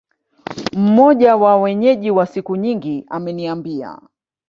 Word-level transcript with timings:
Mmoja 0.73 1.35
wa 1.35 1.57
Wenyeji 1.61 2.11
wa 2.11 2.25
siku 2.27 2.55
nyingi 2.55 3.05
ameniambia 3.09 3.99